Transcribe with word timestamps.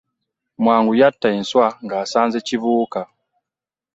Mwangu 0.63 0.91
y'atta 0.99 1.27
enswa 1.37 1.67
nga 1.83 1.95
asanze 2.03 2.37
kibuuka. 2.47 3.01